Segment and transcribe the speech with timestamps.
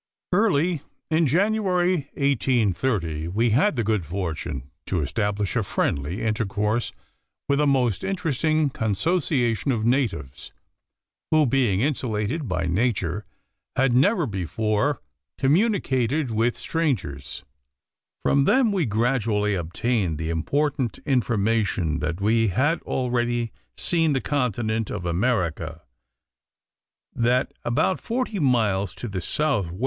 [0.33, 0.81] Early
[1.11, 6.91] in January, 1830, we had the good fortune to establish a friendly intercourse
[7.47, 10.51] with a most interesting consociation of natives,
[11.29, 13.25] who, being insulated by nature,
[13.75, 15.01] had never before
[15.37, 17.43] communicated with strangers;
[18.23, 24.89] from them we gradually obtained the important information that we had already seen the continent
[24.89, 25.83] of America,
[27.13, 29.37] that about 40 miles to the S.
[29.37, 29.79] W.